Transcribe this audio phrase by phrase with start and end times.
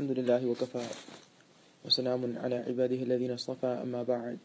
[0.00, 0.86] الحمد لله وكفى.
[1.84, 4.38] وسلام على عباده الذين اصطفى أما بعد.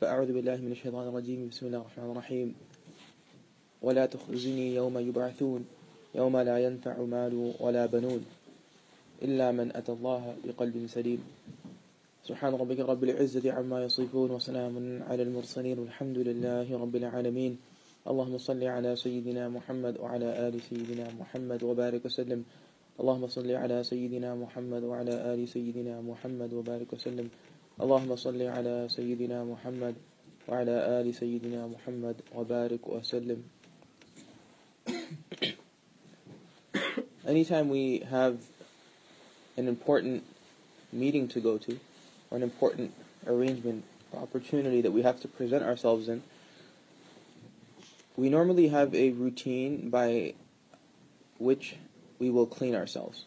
[0.00, 1.50] فأعوذ بالله من الشيطان الرجيم.
[1.50, 2.48] بسم الله الرحمن الرحيم.
[3.82, 5.66] ولا تخزني يوم يبعثون
[6.14, 8.22] يوم لا ينفع مال ولا بنون
[9.26, 11.18] إلا من أتى الله بقلب سليم.
[12.22, 17.58] سبحان ربك رب العزة عما يصفون وسلام على المرسلين والحمد لله رب العالمين.
[18.06, 22.46] اللهم صل على سيدنا محمد وعلى آل سيدنا محمد وبارك وسلم.
[23.01, 27.29] اللهم صل على سيدنا محمد وعلى آل سيدنا محمد وبارك وسلم
[27.81, 29.95] اللهم صل على سيدنا محمد
[30.47, 33.41] وعلى آل سيدنا محمد وبارك وسلم
[37.25, 38.41] Anytime we have
[39.55, 40.23] an important
[40.91, 41.79] meeting to go to,
[42.29, 42.93] or an important
[43.25, 46.23] arrangement or opportunity that we have to present ourselves in,
[48.17, 50.33] we normally have a routine by
[51.39, 51.75] which
[52.18, 53.24] we will clean ourselves.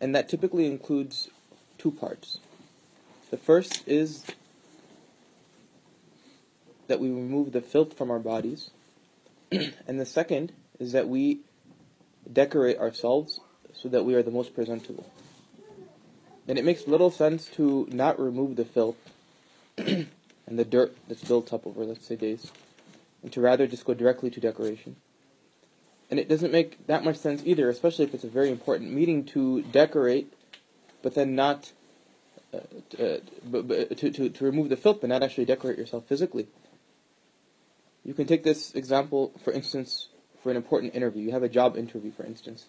[0.00, 1.28] And that typically includes
[1.78, 2.38] two parts.
[3.30, 4.24] The first is
[6.88, 8.70] that we remove the filth from our bodies,
[9.52, 11.40] and the second is that we
[12.30, 13.40] decorate ourselves
[13.74, 15.10] so that we are the most presentable.
[16.48, 18.96] And it makes little sense to not remove the filth
[19.78, 20.08] and
[20.46, 22.50] the dirt that's built up over, let's say, days,
[23.22, 24.96] and to rather just go directly to decoration.
[26.12, 29.24] And it doesn't make that much sense either, especially if it's a very important meeting,
[29.32, 30.30] to decorate,
[31.00, 31.72] but then not
[32.52, 32.58] uh,
[33.02, 36.48] uh, but, but to, to, to remove the filth, but not actually decorate yourself physically.
[38.04, 40.08] You can take this example, for instance,
[40.42, 41.22] for an important interview.
[41.22, 42.66] You have a job interview, for instance.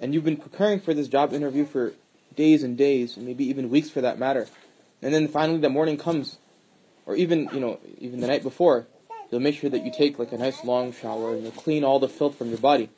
[0.00, 1.92] And you've been preparing for this job interview for
[2.34, 4.48] days and days, maybe even weeks for that matter.
[5.02, 6.36] And then finally the morning comes,
[7.06, 8.88] or even, you know, even the night before,
[9.32, 11.98] you'll make sure that you take like a nice long shower and you'll clean all
[11.98, 12.90] the filth from your body.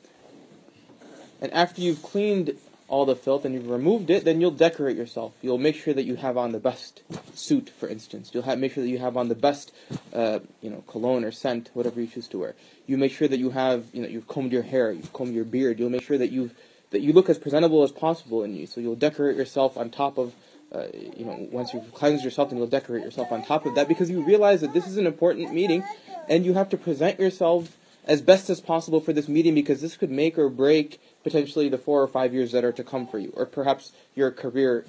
[1.41, 2.55] And after you've cleaned
[2.87, 5.33] all the filth and you've removed it, then you'll decorate yourself.
[5.41, 7.01] You'll make sure that you have on the best
[7.33, 8.31] suit, for instance.
[8.33, 9.73] You'll have, make sure that you have on the best,
[10.13, 12.55] uh, you know, cologne or scent, whatever you choose to wear.
[12.85, 15.45] You make sure that you have, you know, you've combed your hair, you've combed your
[15.45, 15.79] beard.
[15.79, 16.53] You'll make sure that you've
[16.91, 18.67] that you look as presentable as possible in you.
[18.67, 20.33] So you'll decorate yourself on top of,
[20.71, 23.87] uh, you know, once you've cleansed yourself, then you'll decorate yourself on top of that
[23.87, 25.83] because you realize that this is an important meeting,
[26.27, 29.97] and you have to present yourself as best as possible for this meeting because this
[29.97, 33.19] could make or break potentially the four or five years that are to come for
[33.19, 34.85] you, or perhaps your career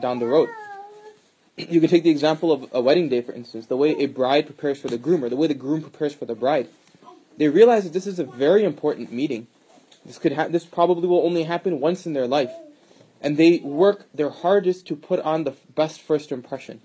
[0.00, 0.48] down the road.
[1.56, 4.46] You can take the example of a wedding day, for instance, the way a bride
[4.46, 6.68] prepares for the groom, or the way the groom prepares for the bride.
[7.38, 9.46] They realize that this is a very important meeting.
[10.04, 12.50] This could ha- this probably will only happen once in their life,
[13.20, 16.80] and they work their hardest to put on the best first impression.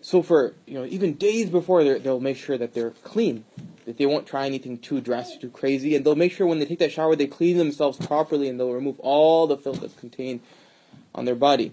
[0.00, 3.44] So for you know even days before, they'll make sure that they're clean,
[3.86, 6.66] that they won't try anything too drastic, too crazy, and they'll make sure when they
[6.66, 10.40] take that shower they clean themselves properly and they'll remove all the filth that's contained
[11.14, 11.72] on their body.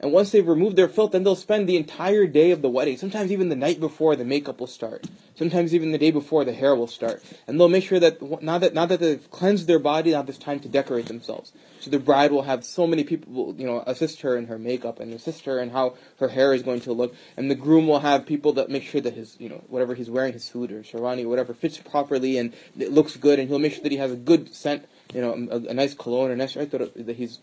[0.00, 2.96] And once they've removed their filth, then they'll spend the entire day of the wedding.
[2.96, 5.06] Sometimes even the night before the makeup will start.
[5.34, 7.22] Sometimes even the day before the hair will start.
[7.48, 10.38] And they'll make sure that now that now that they've cleansed their body, now it's
[10.38, 11.52] time to decorate themselves.
[11.80, 15.00] So the bride will have so many people, you know, assist her in her makeup
[15.00, 17.14] and assist her in how her hair is going to look.
[17.36, 20.10] And the groom will have people that make sure that his, you know, whatever he's
[20.10, 23.40] wearing, his suit or sherwani or whatever, fits properly and it looks good.
[23.40, 25.94] And he'll make sure that he has a good scent, you know, a, a nice
[25.94, 27.40] cologne or nice that he's,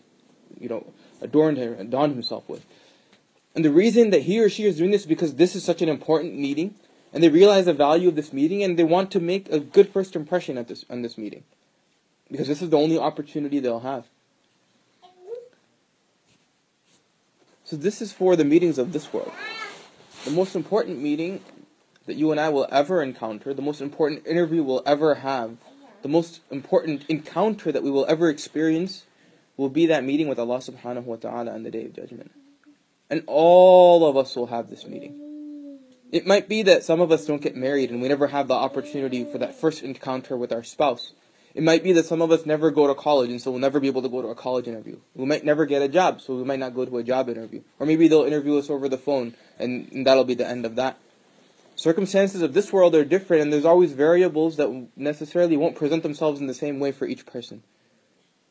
[0.58, 0.86] you know,
[1.20, 2.64] adorned and adorned himself with.
[3.54, 5.80] And the reason that he or she is doing this is because this is such
[5.80, 6.74] an important meeting,
[7.12, 9.88] and they realize the value of this meeting, and they want to make a good
[9.88, 11.44] first impression at this on this meeting,
[12.30, 14.04] because this is the only opportunity they'll have.
[17.64, 19.32] So this is for the meetings of this world.
[20.24, 21.40] The most important meeting
[22.06, 25.56] that you and I will ever encounter, the most important interview we'll ever have,
[26.02, 29.04] the most important encounter that we will ever experience
[29.56, 32.30] will be that meeting with Allah subhanahu wa ta'ala on the day of judgment.
[33.08, 35.26] And all of us will have this meeting.
[36.12, 38.54] It might be that some of us don't get married and we never have the
[38.54, 41.12] opportunity for that first encounter with our spouse.
[41.54, 43.80] It might be that some of us never go to college and so we'll never
[43.80, 44.98] be able to go to a college interview.
[45.14, 47.62] We might never get a job, so we might not go to a job interview.
[47.78, 50.76] Or maybe they'll interview us over the phone and, and that'll be the end of
[50.76, 50.98] that.
[51.74, 56.40] Circumstances of this world are different and there's always variables that necessarily won't present themselves
[56.40, 57.62] in the same way for each person.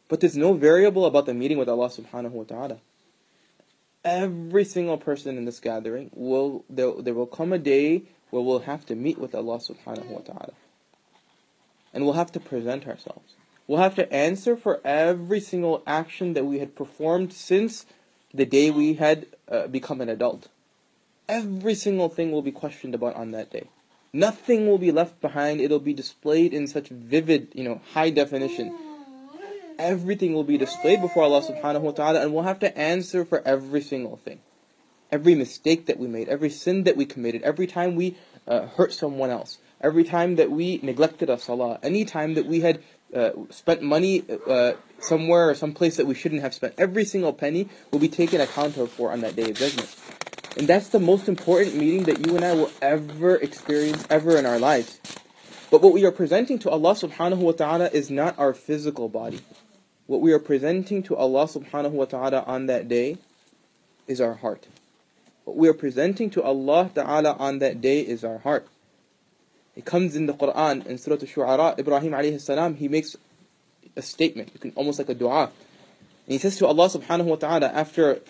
[0.08, 2.78] But there's no variable about the meeting with Allah subhanahu wa ta'ala.
[4.04, 8.60] Every single person in this gathering will there, there will come a day where we'll
[8.60, 10.54] have to meet with Allah subhanahu wa ta'ala.
[11.94, 13.34] And we'll have to present ourselves.
[13.68, 17.88] We'll have to answer for every single action that we had performed since
[18.32, 20.50] the day we had uh, become an adult.
[21.28, 23.70] Every single thing will be questioned about on that day.
[24.14, 25.60] Nothing will be left behind.
[25.60, 28.78] It'll be displayed in such vivid, you know, high definition
[29.80, 33.42] everything will be displayed before Allah subhanahu wa ta'ala and we'll have to answer for
[33.46, 34.40] every single thing.
[35.12, 38.18] Every mistake that we made, every sin that we committed, every time we
[38.48, 42.62] uh, hurt someone else, every time that we neglected a salah, any time that we
[42.62, 42.82] had
[43.14, 47.70] uh, spent money uh, somewhere or someplace that we shouldn't have spent, every single penny
[47.92, 49.96] will be taken account of for on that day of judgment.
[50.58, 54.46] And that's the most important meeting that you and I will ever experience ever in
[54.46, 55.00] our lives.
[55.70, 59.42] But what we are presenting to Allah subhanahu wa ta'ala is not our physical body
[60.07, 63.19] What we are presenting to Allah subhanahu wa ta'ala on that day
[64.09, 64.67] is our heart.
[65.45, 68.67] What we are presenting to Allah ta'ala on that day is our heart.
[69.77, 73.17] It comes in the Quran in Surah Al-Shu'ara, Ibrahim alayhi salam, he makes
[73.97, 75.45] a statement, you can almost like a dua.
[75.45, 75.53] And
[76.27, 78.21] he says to Allah subhanahu wa ta'ala after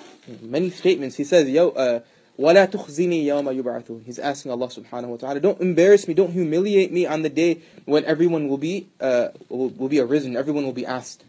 [0.43, 2.01] many statements, he says, Yo, uh,
[2.39, 6.93] وَلَا تُخْزِنِي يَوْمَ يُبْعَثُونَ He's asking Allah subhanahu wa ta'ala, don't embarrass me, don't humiliate
[6.93, 10.73] me on the day when everyone will be, uh, will, will be arisen, everyone will
[10.73, 11.25] be asked.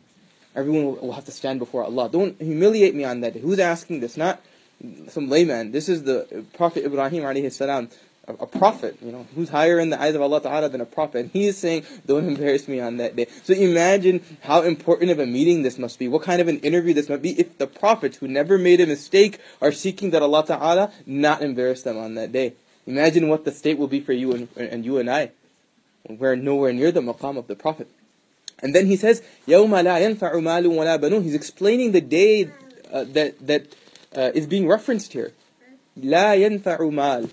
[0.56, 2.08] Everyone will, have to stand before Allah.
[2.08, 3.41] Don't humiliate me on that day.
[3.41, 4.17] Who's asking this?
[4.17, 4.41] Not
[5.08, 5.70] some layman.
[5.70, 7.91] This is the Prophet Ibrahim alayhi salam
[8.29, 10.87] a, a, prophet, you know, who's higher in the eyes of Allah Ta'ala than a
[10.87, 11.19] prophet.
[11.19, 13.26] And he is saying, don't embarrass me on that day.
[13.44, 16.08] So imagine how important of a meeting this must be.
[16.08, 18.87] What kind of an interview this must be if the prophets who never made a
[18.87, 22.55] mistake are seeking that Allah Ta'ala not embarrass them on that day.
[22.87, 25.31] Imagine what the state will be for you and, and you and I.
[26.08, 27.88] We're nowhere near the maqam of the Prophet.
[28.60, 32.51] And then he says, يَوْمَ لَا يَنْفَعُ مَالٌ وَلَا بَنُونَ He's explaining the day
[32.92, 33.75] uh, that, that
[34.16, 35.33] uh, is being referenced here.
[35.98, 37.31] لَا يَنْفَعُ مَالٌ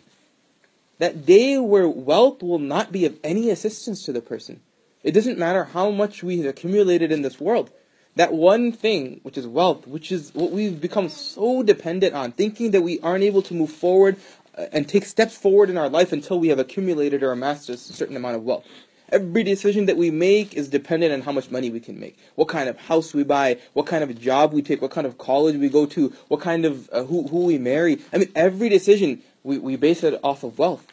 [0.99, 4.61] that day where wealth will not be of any assistance to the person.
[5.03, 7.71] It doesn't matter how much we have accumulated in this world.
[8.17, 12.73] That one thing, which is wealth, which is what we've become so dependent on, thinking
[12.73, 14.17] that we aren't able to move forward
[14.57, 17.77] uh, and take steps forward in our life until we have accumulated or amassed a
[17.77, 18.67] certain amount of wealth.
[19.14, 22.48] Every decision that we make is dependent on how much money we can make, what
[22.48, 25.56] kind of house we buy, what kind of job we take, what kind of college
[25.56, 28.00] we go to, what kind of uh, who who we marry.
[28.12, 30.88] I mean, every decision we, we base it off of wealth,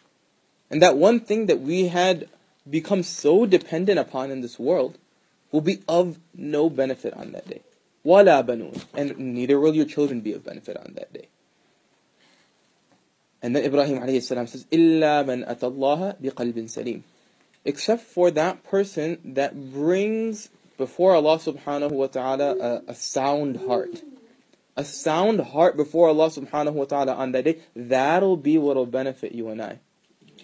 [0.68, 2.28] and that one thing that we had
[2.68, 4.98] become so dependent upon in this world
[5.50, 7.62] will be of no benefit on that day.
[8.04, 11.28] Wala banun, and neither will your children be of benefit on that day.
[13.42, 17.02] And then Ibrahim alayhi salam says, "Illa man اللَّهَ بِقَلْبٍ سَلِيمٍ.
[17.64, 20.48] Except for that person that brings
[20.78, 24.02] before Allah subhanahu wa ta'ala a, a sound heart.
[24.76, 28.86] A sound heart before Allah subhanahu wa ta'ala on that day, that'll be what will
[28.86, 29.80] benefit you and I.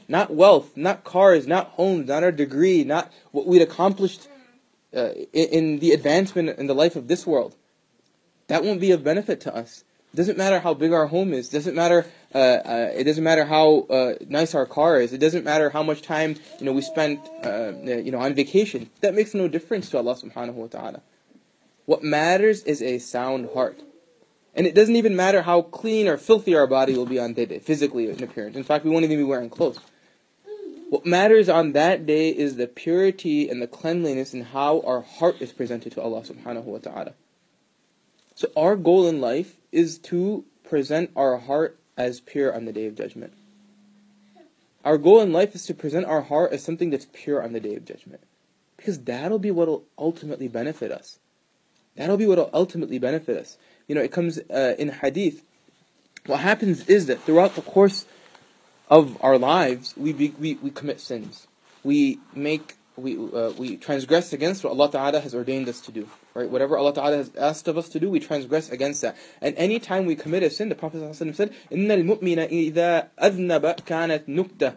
[0.09, 4.29] Not wealth, not cars, not homes, not our degree, not what we'd accomplished
[4.95, 7.57] uh, in, in the advancement in the life of this world.
[8.49, 9.85] That won't be of benefit to us.
[10.15, 11.49] Doesn't matter how big our home is.
[11.49, 12.07] Doesn't matter.
[12.35, 15.13] Uh, uh, it doesn't matter how uh, nice our car is.
[15.13, 18.91] It doesn't matter how much time you know we spent uh, you know on vacation.
[19.01, 21.01] That makes no difference to Allah Subhanahu wa Taala.
[21.87, 23.81] What matters is a sound heart.
[24.55, 27.51] And it doesn't even matter how clean or filthy our body will be on that
[27.51, 28.57] day, physically in appearance.
[28.57, 29.79] In fact, we won't even be wearing clothes.
[30.89, 35.43] What matters on that day is the purity and the cleanliness and how our heart
[35.43, 37.13] is presented to Allah subhanahu wa ta'ala.
[38.35, 42.87] So our goal in life is to present our heart as pure on the day
[42.87, 43.33] of judgment.
[44.85, 47.61] Our goal in life is to present our heart as something that's pure on the
[47.61, 48.21] day of judgment.
[48.77, 51.19] Because that'll be what will ultimately benefit us.
[51.97, 53.57] That'll be what will ultimately benefit us.
[53.89, 55.43] You know, it comes uh, in hadith.
[56.27, 58.05] What happens is that throughout the course
[58.89, 61.47] of our lives, we, be, we, we commit sins.
[61.83, 66.08] We make we uh, we transgress against what Allah Ta'ala has ordained us to do.
[66.34, 66.50] Right?
[66.50, 69.16] Whatever Allah Ta'ala has asked of us to do, we transgress against that.
[69.42, 74.28] And any time we commit a sin, the Prophet said, إِنَّ الْمُؤْمِنَ إِذَا أَذْنَبَ كَانَتْ
[74.28, 74.76] نُكْتَةً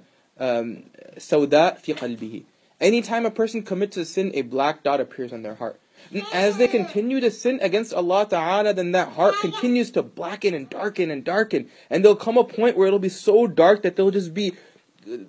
[1.18, 2.44] سَوْدَاء فِي قَلْبِهِ
[2.80, 5.80] Anytime a person commits a sin, a black dot appears on their heart.
[6.12, 10.54] And as they continue to sin against Allah Ta'ala, then that heart continues to blacken
[10.54, 11.70] and darken and darken.
[11.88, 14.54] And there'll come a point where it'll be so dark that they'll just be,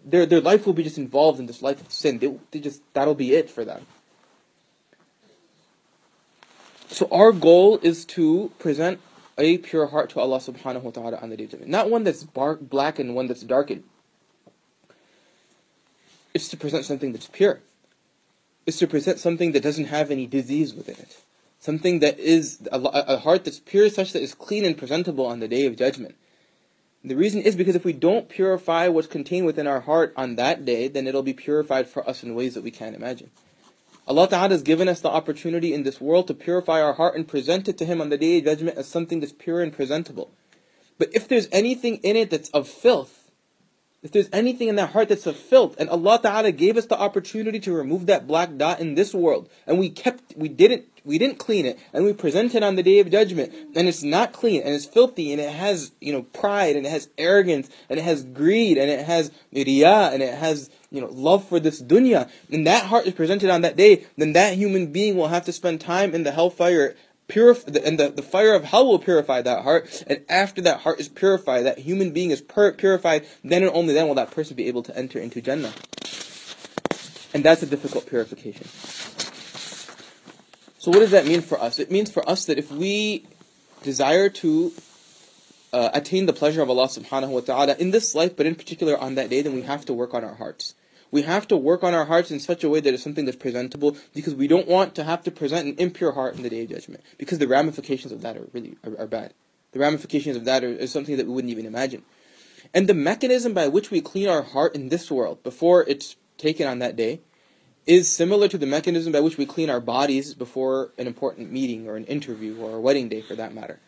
[0.05, 2.19] their, their life will be just involved in this life of sin.
[2.19, 3.87] They, they just, that'll be it for them.
[6.89, 9.01] So our goal is to present
[9.39, 11.71] a pure heart to Allah subhanahu wa ta'ala on the day of judgment.
[11.71, 13.85] Not one that's bark, black and one that's darkened.
[16.35, 17.61] It's to present something that's pure
[18.67, 21.23] It's to present something that doesn't have any disease within it.
[21.59, 25.41] Something that is a, a heart that's pure, such that is clean and presentable on
[25.41, 26.15] the day of judgment.
[27.03, 30.67] The reason is because if we don't purify what's contained within our heart on that
[30.67, 33.31] day, then it'll be purified for us in ways that we can't imagine.
[34.07, 37.27] Allah Ta'ala has given us the opportunity in this world to purify our heart and
[37.27, 40.31] present it to Him on the day of judgment as something that's pure and presentable.
[40.99, 43.31] But if there's anything in it that's of filth,
[44.03, 46.99] if there's anything in that heart that's of filth, and Allah Ta'ala gave us the
[46.99, 51.19] opportunity to remove that black dot in this world, and we kept, we didn't we
[51.19, 54.33] didn't clean it and we present it on the day of judgment and it's not
[54.33, 57.99] clean and it's filthy and it has you know pride and it has arrogance and
[57.99, 61.83] it has greed and it has riyah and it has you know love for this
[61.83, 65.45] dunya and that heart is presented on that day then that human being will have
[65.45, 66.95] to spend time in the hellfire
[67.31, 70.03] purify, and the, the fire of hell will purify that heart.
[70.07, 73.95] And after that heart is purified, that human being is pur- purified, then and only
[73.95, 75.73] then will that person be able to enter into Jannah.
[77.33, 78.67] And that's a difficult purification.
[80.81, 81.79] So what does that mean for us?
[81.79, 83.27] It means for us that if we
[83.83, 84.73] desire to
[85.75, 88.97] uh, attain the pleasure of Allah subhanahu wa ta'ala in this life, but in particular
[88.97, 90.75] on that day, then we have to work on our hearts.
[91.11, 93.37] We have to work on our hearts in such a way that it's something that's
[93.37, 96.63] presentable because we don't want to have to present an impure heart in the day
[96.63, 99.35] of judgment because the ramifications of that are really are, are bad.
[99.73, 102.05] The ramifications of that are, something that we wouldn't even imagine.
[102.73, 106.67] And the mechanism by which we clean our heart in this world before it's taken
[106.67, 107.21] on that day
[107.87, 111.89] is similar to the mechanism by which we clean our bodies before an important meeting
[111.89, 113.81] or an interview or a wedding day for that matter.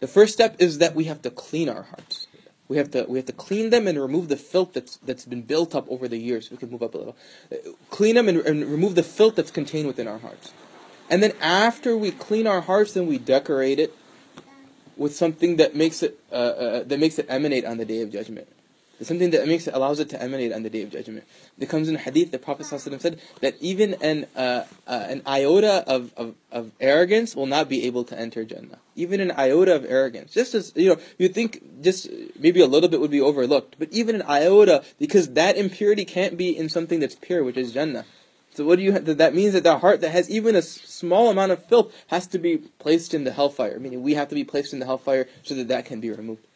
[0.00, 2.26] The first step is that we have to clean our hearts.
[2.68, 5.42] We have to we have to clean them and remove the filth that's that's been
[5.42, 6.50] built up over the years.
[6.50, 7.16] We can move up a little.
[7.90, 10.52] Clean them and, and remove the filth that's contained within our hearts.
[11.08, 13.94] And then after we clean our hearts, then we decorate it
[14.96, 18.10] with something that makes it uh, uh, that makes it emanate on the day of
[18.10, 18.48] judgment.
[18.98, 21.24] It's something that makes it allows it to emanate on the day of judgment.
[21.58, 22.30] It comes in hadith.
[22.30, 27.36] The Prophet ﷺ said that even an uh, uh, an iota of, of, of arrogance
[27.36, 28.78] will not be able to enter Jannah.
[28.94, 32.88] Even an iota of arrogance, just as you know, you think just maybe a little
[32.88, 36.98] bit would be overlooked, but even an iota, because that impurity can't be in something
[36.98, 38.06] that's pure, which is Jannah.
[38.54, 38.92] So what do you?
[38.92, 42.38] That means that the heart that has even a small amount of filth has to
[42.38, 43.78] be placed in the hellfire.
[43.78, 46.46] Meaning we have to be placed in the hellfire so that that can be removed.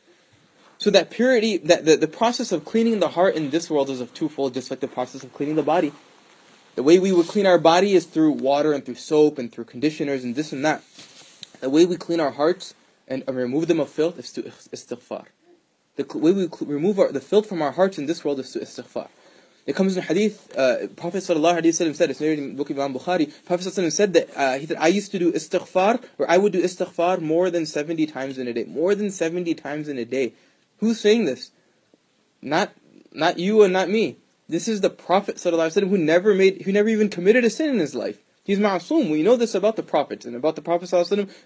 [0.81, 4.01] So that purity, that the, the process of cleaning the heart in this world is
[4.01, 5.93] of twofold, just like the process of cleaning the body.
[6.75, 9.65] The way we would clean our body is through water and through soap and through
[9.65, 10.83] conditioners and this and that.
[11.61, 12.75] The way we clean our hearts
[13.07, 15.27] and remove them of filth is to istighfar.
[15.97, 18.61] The way we remove our, the filth from our hearts in this world is to
[18.61, 19.09] istighfar.
[19.67, 22.71] It comes in hadith, uh, Prophet sallallahu alaihi wasallam said, it's narrated in the book
[22.71, 26.03] of Imam Bukhari, Prophet sallallahu said that, uh, he said, I used to do istighfar,
[26.17, 28.65] or I would do istighfar more than 70 times in a day.
[28.65, 30.33] More than 70 times in a day.
[30.81, 31.51] Who's saying this?
[32.43, 32.73] Not
[33.13, 34.17] not you and not me.
[34.49, 37.95] This is the Prophet who never made who never even committed a sin in his
[37.95, 38.19] life.
[38.50, 39.12] He's ma'asum.
[39.12, 40.90] We know this about the Prophet and about the Prophet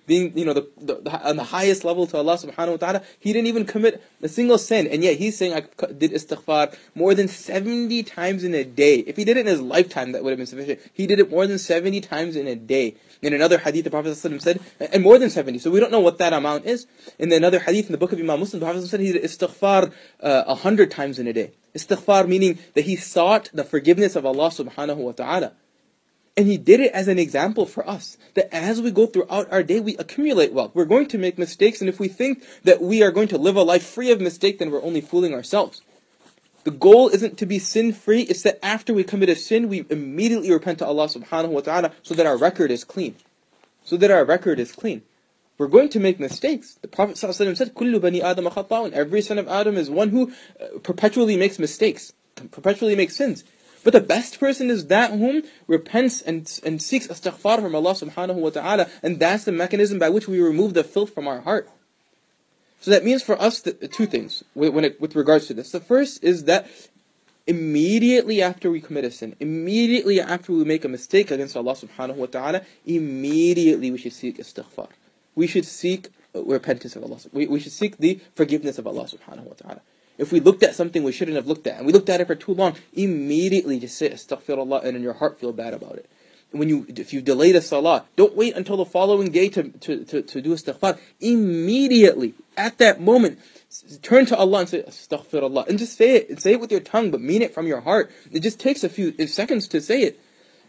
[0.06, 3.02] being, you know, the, the, on the highest level to Allah subhanahu wa ta'ala.
[3.20, 4.87] He didn't even commit a single sin.
[4.87, 5.61] And yet he's saying, I
[5.92, 9.00] did istighfar more than 70 times in a day.
[9.00, 10.80] If he did it in his lifetime, that would have been sufficient.
[10.94, 12.96] He did it more than 70 times in a day.
[13.20, 15.58] In another hadith, the Prophet said, and more than 70.
[15.58, 16.87] So we don't know what that amount is.
[17.18, 19.92] In another hadith in the book of Imam Muslim, the Prophet said he did istighfar
[20.20, 21.52] uh, 100 times in a day.
[21.76, 25.52] Istighfar meaning that he sought the forgiveness of Allah subhanahu wa ta'ala.
[26.37, 28.19] And he did it as an example for us.
[28.35, 30.73] That as we go throughout our day, we accumulate wealth.
[30.75, 33.57] We're going to make mistakes, and if we think that we are going to live
[33.57, 35.83] a life free of mistake, then we're only fooling ourselves.
[36.64, 39.85] The goal isn't to be sin free, it's that after we commit a sin, we
[39.91, 43.14] immediately repent to Allah subhanahu wa ta'ala so that our record is clean.
[43.85, 45.03] So that our record is clean.
[45.59, 46.79] We're going to make mistakes.
[46.81, 47.29] The Prophet said,
[47.75, 48.49] Kullu bani Adam
[48.93, 52.12] Every son of Adam is one who uh, perpetually makes mistakes,
[52.50, 53.45] perpetually makes sins.
[53.85, 58.37] But the best person is that whom repents and, and seeks istighfar from Allah subhanahu
[58.37, 58.88] wa ta'ala.
[59.03, 61.69] And that's the mechanism by which we remove the filth from our heart.
[62.81, 65.71] So that means for us that, two things when it, with regards to this.
[65.71, 66.67] The first is that
[67.47, 72.17] immediately after we commit a sin, immediately after we make a mistake against Allah subhanahu
[72.17, 74.88] wa ta'ala, immediately we should seek istighfar.
[75.35, 77.19] We should seek uh, repentance of Allah.
[77.33, 79.81] We, we should seek the forgiveness of Allah subhanahu wa ta'ala.
[80.16, 82.26] If we looked at something we shouldn't have looked at, and we looked at it
[82.26, 86.09] for too long, immediately just say astaghfirullah and in your heart feel bad about it.
[86.52, 90.04] When you, if you delay the salah, don't wait until the following day to, to,
[90.04, 90.99] to, to do istighfar.
[91.21, 93.40] Immediately, at that moment,
[94.02, 95.66] turn to Allah and say astaghfirullah.
[95.66, 97.80] And just say it, and say it with your tongue, but mean it from your
[97.80, 98.12] heart.
[98.30, 100.21] It just takes a few uh, seconds to say it.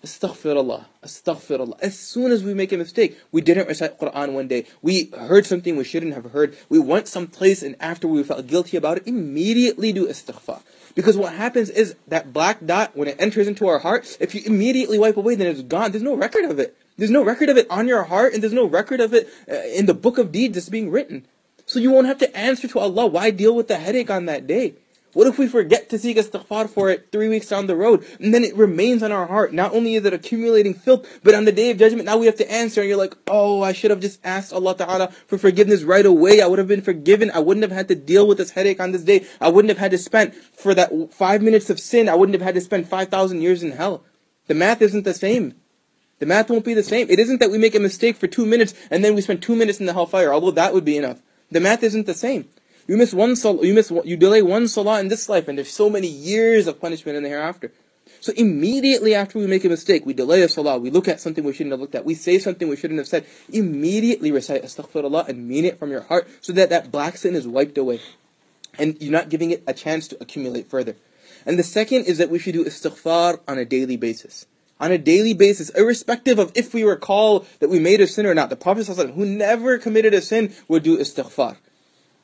[0.06, 1.80] Astaghfirullah, astaghfirullah.
[1.82, 5.48] As soon as we make a mistake, we didn't recite Quran one day, we heard
[5.48, 9.08] something we shouldn't have heard, we went someplace and after we felt guilty about it,
[9.08, 10.62] immediately do istighfar.
[10.94, 14.44] Because what happens is that black dot, when it enters into our heart, if you
[14.46, 15.92] immediately wipe away, then it's gone.
[15.92, 16.78] There's no record of it.
[16.98, 19.56] There's no record of it on your heart, and there's no record of it uh,
[19.74, 21.26] in the book of deeds that's being written.
[21.66, 23.08] So you won't have to answer to Allah.
[23.08, 24.76] Why deal with the headache on that day?
[25.16, 28.34] What if we forget to seek istighfar for it three weeks down the road, and
[28.34, 29.54] then it remains on our heart?
[29.54, 32.36] Not only is it accumulating filth, but on the day of judgment, now we have
[32.36, 35.84] to answer, and you're like, oh, I should have just asked Allah Ta'ala for forgiveness
[35.84, 36.42] right away.
[36.42, 37.32] I would have been forgiven.
[37.32, 39.26] I wouldn't have had to deal with this headache on this day.
[39.40, 42.46] I wouldn't have had to spend, for that five minutes of sin, I wouldn't have
[42.46, 44.04] had to spend 5,000 years in hell.
[44.48, 45.54] The math isn't the same.
[46.20, 47.10] The math won't be the same.
[47.10, 49.56] It isn't that we make a mistake for two minutes and then we spend two
[49.56, 51.22] minutes in the hellfire, although that would be enough.
[51.52, 52.50] The math isn't the same.
[52.88, 55.72] You miss one salah, you miss, you delay one salah in this life, and there's
[55.72, 57.72] so many years of punishment in the hereafter.
[58.20, 61.44] So immediately after we make a mistake, we delay a salah, we look at something
[61.44, 65.27] we shouldn't have looked at, we say something we shouldn't have said, immediately recite astaghfirullah
[65.27, 68.01] and mean it from your heart so that that black sin is wiped away.
[68.77, 70.96] And you're not giving it a chance to accumulate further.
[71.46, 74.46] And the second is that we should do istighfar on a daily basis.
[74.80, 78.34] On a daily basis, irrespective of if we recall that we made a sin or
[78.34, 78.50] not.
[78.50, 81.58] The Prophet ﷺ, who never committed a sin, would do istighfar.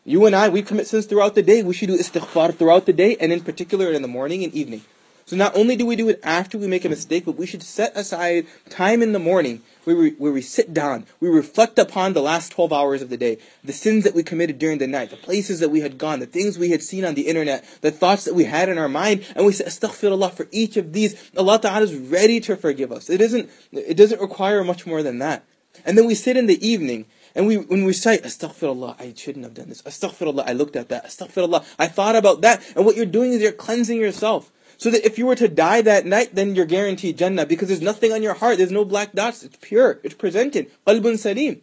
[0.04, 1.62] You and I, we commit sins throughout the day.
[1.62, 4.82] We should do istighfar throughout the day, and in particular in the morning and evening.
[5.26, 7.62] So not only do we do it after we make a mistake, but we should
[7.62, 12.14] set aside time in the morning where we, where we sit down, we reflect upon
[12.14, 15.12] the last 12 hours of the day, the sins that we committed during the night,
[15.12, 17.92] the places that we had gone, the things we had seen on the internet, the
[17.92, 21.32] thoughts that we had in our mind, and we say astaghfirullah for each of these.
[21.38, 23.10] Allah Ta'ala is ready to forgive us.
[23.10, 25.46] It isn't, it doesn't require much more than that.
[25.86, 27.06] And then we sit in the evening
[27.36, 29.82] and we, when we say, Astaghfirullah, I shouldn't have done this.
[29.84, 31.06] Astaghfirullah, I looked at that.
[31.06, 32.64] Astaghfirullah, I thought about that.
[32.76, 34.52] And what you're doing is you're cleansing yourself.
[34.78, 37.82] So that if you were to die that night, then you're guaranteed Jannah because there's
[37.82, 38.58] nothing on your heart.
[38.58, 39.44] There's no black dots.
[39.44, 40.00] It's pure.
[40.04, 40.72] It's presented.
[40.88, 41.62] Qalbun salim.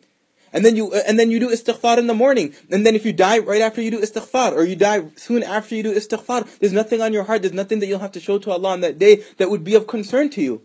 [0.53, 2.55] And then you, uh, and then you do istighfar in the morning.
[2.71, 5.75] And then if you die right after you do istighfar, or you die soon after
[5.75, 7.43] you do istighfar, there's nothing on your heart.
[7.43, 9.75] There's nothing that you'll have to show to Allah on that day that would be
[9.75, 10.63] of concern to you.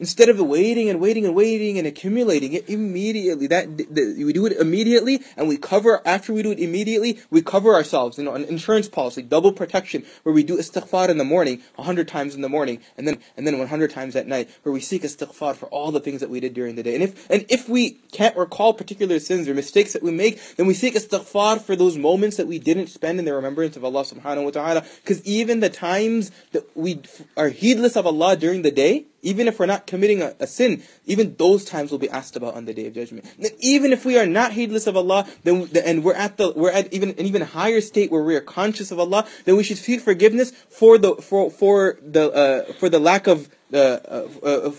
[0.00, 4.52] Instead of waiting and waiting and waiting and accumulating it immediately, that we do it
[4.52, 8.16] immediately, and we cover after we do it immediately, we cover ourselves.
[8.16, 12.08] You know, an insurance policy, double protection, where we do istighfar in the morning, hundred
[12.08, 14.80] times in the morning, and then and then one hundred times at night, where we
[14.80, 16.94] seek istighfar for all the things that we did during the day.
[16.94, 20.66] And if and if we can't recall particular sins or mistakes that we make, then
[20.66, 24.04] we seek istighfar for those moments that we didn't spend in the remembrance of Allah
[24.04, 24.86] Subhanahu wa Taala.
[25.02, 27.02] Because even the times that we
[27.36, 30.82] are heedless of Allah during the day even if we're not committing a, a, sin,
[31.04, 33.26] even those times will be asked about on the day of judgment.
[33.36, 36.70] And even if we are not heedless of Allah, then and we're at the we're
[36.70, 39.78] at even an even higher state where we are conscious of Allah, then we should
[39.78, 43.98] seek forgiveness for the for for the uh, for the lack of uh,
[44.42, 44.70] uh,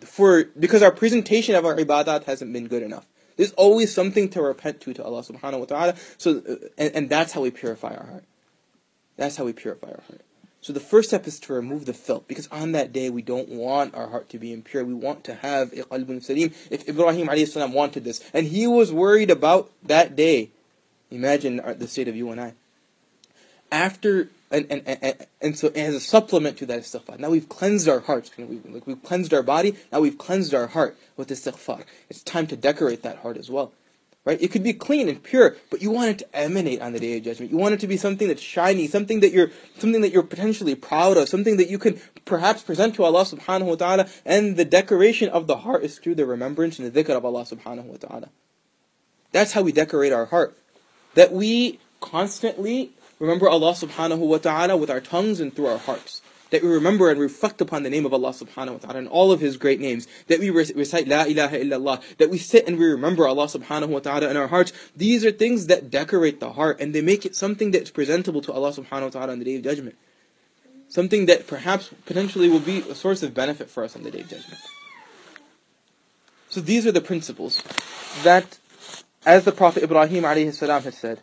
[0.00, 3.06] for because our presentation of our ibadat hasn't been good enough.
[3.36, 5.92] There's always something to repent to to Allah Subhanahu wa Taala.
[6.18, 8.24] So uh, and, and that's how we purify our heart.
[9.16, 10.22] That's how we purify our heart.
[10.68, 13.48] So the first step is to remove the filth, because on that day we don't
[13.48, 14.84] want our heart to be impure.
[14.84, 16.52] We want to have a qalbun salim.
[16.70, 20.50] If Ibrahim salam wanted this, and he was worried about that day,
[21.10, 22.52] imagine the state of you and I.
[23.72, 27.88] After and and, and, and so as a supplement to that istighfar, now we've cleansed
[27.88, 28.30] our hearts.
[28.36, 29.74] Like we've cleansed our body.
[29.90, 31.84] Now we've cleansed our heart with istighfar.
[32.10, 33.72] It's time to decorate that heart as well.
[34.28, 34.42] Right?
[34.42, 37.16] It could be clean and pure, but you want it to emanate on the day
[37.16, 37.50] of judgment.
[37.50, 40.74] You want it to be something that's shiny, something that you're something that you're potentially
[40.74, 44.66] proud of, something that you can perhaps present to Allah subhanahu wa ta'ala, and the
[44.66, 47.96] decoration of the heart is through the remembrance and the dhikr of Allah subhanahu wa
[47.96, 48.28] ta'ala.
[49.32, 50.58] That's how we decorate our heart.
[51.14, 56.20] That we constantly remember Allah subhanahu wa ta'ala with our tongues and through our hearts
[56.50, 59.32] that we remember and reflect upon the name of Allah subhanahu wa ta'ala and all
[59.32, 62.86] of His great names, that we recite La ilaha illallah, that we sit and we
[62.86, 64.72] remember Allah subhanahu wa ta'ala in our hearts.
[64.96, 68.52] These are things that decorate the heart and they make it something that's presentable to
[68.52, 69.96] Allah subhanahu wa ta'ala on the day of judgment.
[70.88, 74.20] Something that perhaps potentially will be a source of benefit for us on the day
[74.20, 74.60] of judgment.
[76.48, 77.62] So these are the principles
[78.22, 78.58] that,
[79.26, 81.20] as the Prophet Ibrahim alayhi salam had said,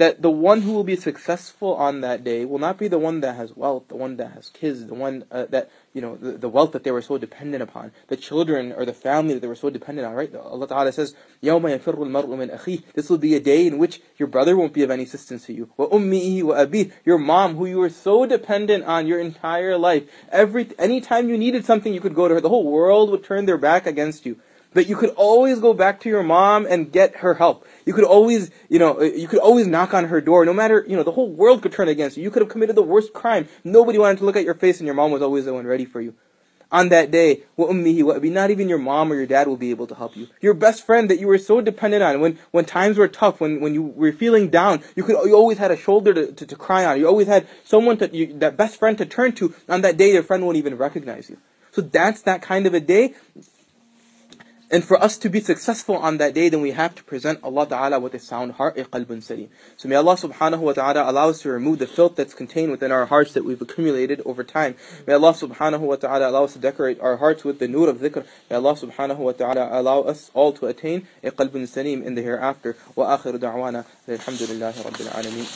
[0.00, 3.20] that the one who will be successful on that day will not be the one
[3.20, 6.38] that has wealth, the one that has kids, the one uh, that you know the,
[6.38, 9.46] the, wealth that they were so dependent upon, the children or the family that they
[9.46, 10.14] were so dependent on.
[10.14, 10.34] Right?
[10.34, 14.00] Allah Taala says, يَوْمَ يَفِرُّ الْمَرْءُ مِنْ أَخِيهِ This will be a day in which
[14.16, 15.68] your brother won't be of any assistance to you.
[15.78, 21.28] وَأُمِّهِ وَأَبِيهِ Your mom, who you were so dependent on your entire life, every anytime
[21.28, 22.40] you needed something, you could go to her.
[22.40, 24.40] The whole world would turn their back against you.
[24.75, 27.65] that you could always go back to your mom and get her help.
[27.85, 30.45] You could always, you know, eh, you could always knock on her door.
[30.45, 32.23] No matter, you know, the whole world could turn against you.
[32.23, 33.47] You could have committed the worst crime.
[33.63, 35.85] Nobody wanted to look at your face, and your mom was always the one ready
[35.85, 36.13] for you.
[36.71, 40.17] On that day, not even your mom or your dad will be able to help
[40.17, 40.27] you.
[40.41, 43.61] Your best friend that you were so dependent on, when, when times were tough, when,
[43.61, 46.55] when you were feeling down, you could you always had a shoulder to, to, to
[46.55, 46.99] cry on.
[46.99, 49.53] You always had someone to you, that best friend to turn to.
[49.69, 51.37] On that day, your friend won't even recognize you.
[51.71, 53.13] So that's that kind of a day.
[54.75, 57.65] And for us to be successful on that day, then we have to present Allah
[57.65, 59.47] Ta'ala with a sound heart, a qalbun salim.
[59.77, 62.91] So may Allah Subhanahu wa Ta'ala allow us to remove the filth that's contained within
[62.91, 64.75] our hearts that we've accumulated over time.
[65.07, 67.99] May Allah Subhanahu wa Ta'ala allow us to decorate our hearts with the nur of
[67.99, 68.25] dhikr.
[68.49, 72.21] May Allah Subhanahu wa Ta'ala allow us all to attain a qalbun salim in the
[72.21, 72.75] hereafter.
[72.97, 73.85] Wa akhiru da'wana.
[74.09, 75.47] Alhamdulillahi Rabbil Alameen.